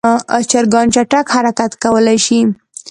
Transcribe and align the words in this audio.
چرګان 0.51 0.87
چټک 0.93 1.25
حرکت 1.35 1.71
کولی 1.83 2.17
شي. 2.25 2.39